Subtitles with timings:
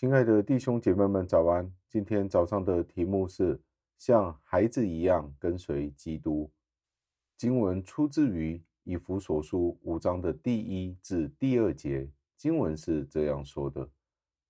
[0.00, 1.74] 亲爱的弟兄姐妹们，早安！
[1.88, 3.60] 今天早上的题目是
[3.98, 6.48] 像孩子一样跟随基督。
[7.36, 13.90] 经文出自于以弗所书五章的第一至第二节，经文是这样说的：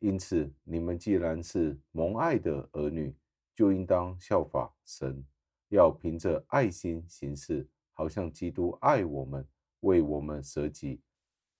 [0.00, 3.14] 因此，你们既然是蒙爱的儿女，
[3.54, 5.24] 就应当效法神，
[5.68, 9.46] 要凭着爱心行事，好像基督爱我们，
[9.82, 11.00] 为我们舍己。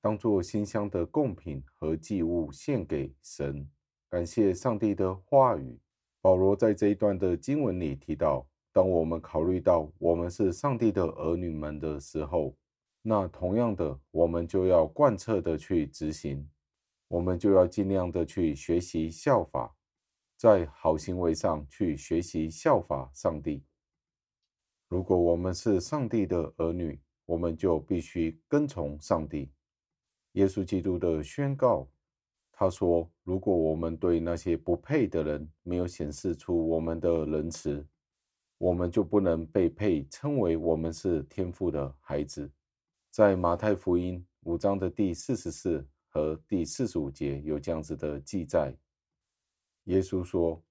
[0.00, 3.66] 当作馨香的供品和祭物献给神，
[4.14, 5.76] 感谢上帝的话语。
[6.20, 12.56] 保罗在这一段的经文里提到，当我们考虑到我们是上帝的儿女们的时候，
[13.02, 16.48] 那同样的，我们就要贯彻的去执行，
[17.08, 19.74] 我们就要尽量的去学习效法，
[20.36, 23.64] 在好行为上去学习效法上帝。
[24.86, 29.50] 如果我们是上帝的儿女，我们就必须跟从上帝。
[30.34, 31.88] 耶稣基督的宣告，
[32.56, 37.84] 他说：“如果我们对那些不配的人没有显示出我们的仁慈，
[38.58, 42.50] 我们就不能被配称为我们是天父的孩子。”
[43.10, 48.76] 在马太福音五章的第四十四和第四十五节有这样子的记载。
[49.84, 50.62] 耶稣说：“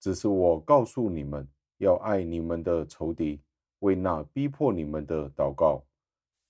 [0.00, 1.46] 只是我告诉你们，
[1.78, 3.40] 要爱你们的仇敌，
[3.80, 5.84] 为那逼迫你们的祷告。”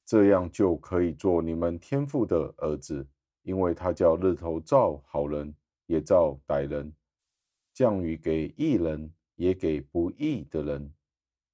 [0.04, 3.06] 这样就可以做你们天父的儿子，
[3.42, 5.54] 因为他叫日头照好人，
[5.86, 6.90] 也照歹人；
[7.74, 10.92] 降雨给义人，也给不义的人。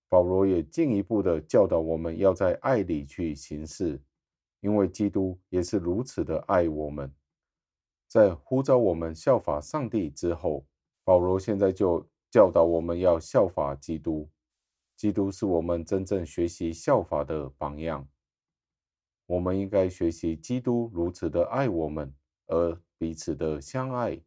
[0.09, 4.01] 保罗也进一步的教导我们要在爱里去行事，
[4.61, 7.13] 因为基督也是如此的爱我们。
[8.07, 10.67] 在呼召我们效法上帝之后，
[11.05, 14.29] 保罗现在就教导我们要效法基督。
[14.97, 18.09] 基督是我们真正学习效法的榜样。
[19.29, 22.11] 我们应该学习基督如此的爱我们，
[22.47, 24.19] 而彼此的相爱，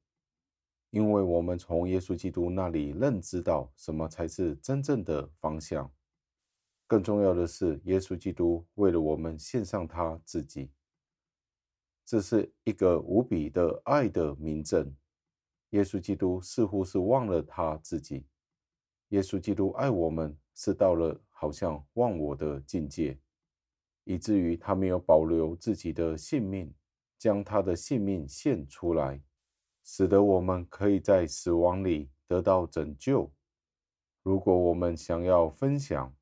[0.92, 5.92] 因为我们从耶稣基督那里认知到什么才是真正的方向。
[6.86, 10.70] 更重要的是，耶稣基督为了我们献上他自己，
[12.06, 14.96] 这是一个无比的爱的明证。
[15.72, 18.28] 耶稣基督似乎是忘了他自己，
[19.08, 23.18] 耶稣基督爱我们是到了好像忘我的境界。
[24.12, 26.70] 以至于他没有保留自己的性命，
[27.18, 29.22] 将他的性命献出来，
[29.86, 33.32] 使得我们可以在死亡里得到拯救。
[34.22, 36.14] 如果我们想要分享，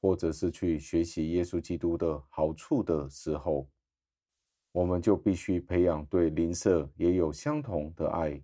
[0.00, 3.68] 或者是去学习耶稣基督的好处的时候，
[4.70, 8.40] 我们就必须培养对邻舍也有相同的爱。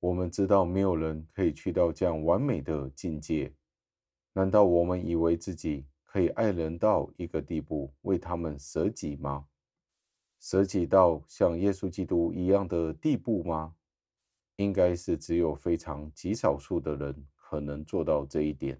[0.00, 3.52] 我们知道没有人可以去到这样完美的境界，
[4.32, 9.46] 难道我们以为自己可以爱人到一个地步，为他们舍己吗？
[10.38, 13.74] 舍己到像耶稣基督一样的地步吗？
[14.56, 18.78] 应该是只有非常极少数的人可能做到这一点。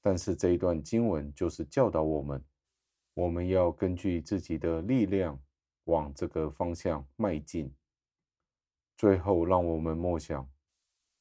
[0.00, 2.42] 但是这一段经文就是教导我们，
[3.12, 5.38] 我们要根据自己的力量
[5.84, 7.70] 往这个方向迈进。
[8.96, 10.50] 最后，让我们默想，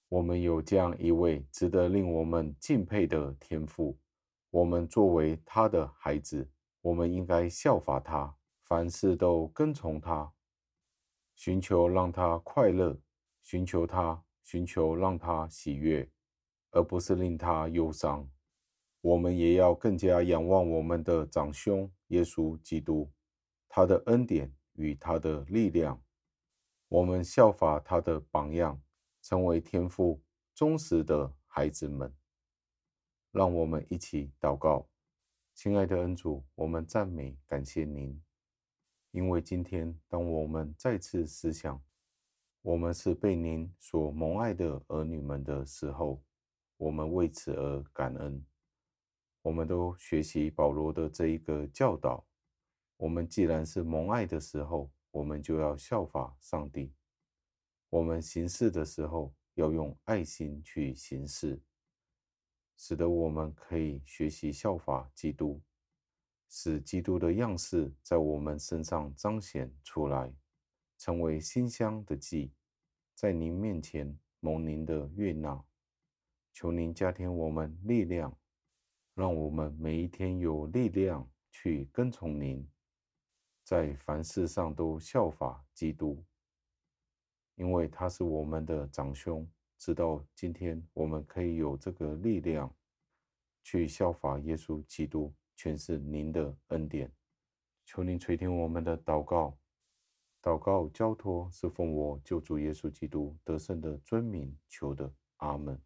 [0.08, 3.98] 我们有这样一位值得令我们敬佩的天赋。
[4.52, 6.50] 我们作为他的孩子，
[6.82, 10.34] 我们应该效法他，凡事都跟从他，
[11.36, 13.00] 寻求让他快乐，
[13.44, 16.10] 寻求他，寻求让他喜悦，
[16.72, 18.28] 而不是令他忧伤。
[19.02, 23.12] 我们也要更加仰望我们的长兄耶稣基督，
[23.68, 26.02] 他的恩典与他的力量。
[26.88, 28.82] 我们效法他的榜样，
[29.22, 30.22] 成为天父
[30.56, 32.12] 忠实的孩子们。
[33.32, 34.90] 让我们一起祷告，
[35.54, 38.20] 亲爱的恩主，我们赞美感谢您，
[39.12, 41.80] 因为今天当我们再次思想，
[42.64, 46.24] 我们是被您所蒙爱的儿女们的时候，
[46.78, 48.44] 我们为此而感恩。
[49.44, 52.26] 我们都学习保罗的这一个教导，
[52.98, 56.92] 我们既然是蒙爱的时候，我们就要效法上帝。
[57.90, 61.62] 我们行事的时候，要用爱心去行事。
[62.82, 65.62] 使得我们可以学习效法基督，
[66.48, 70.34] 使基督的样式在我们身上彰显出来，
[70.98, 72.54] 成为馨香的祭，
[73.14, 75.62] 在您面前蒙您的悦纳。
[76.54, 78.34] 求您加添我们力量，
[79.14, 82.66] 让我们每一天有力量去跟从您，
[83.62, 86.24] 在凡事上都效法基督，
[87.56, 89.46] 因为他是我们的长兄。
[89.80, 92.76] 直到今天，我们可以有这个力量
[93.64, 97.10] 去效法耶稣基督，全是您的恩典。
[97.86, 99.58] 求您垂听我们的祷告，
[100.42, 105.82] 祷告交托是奉我救主耶稣基督得胜的尊名求的，阿门。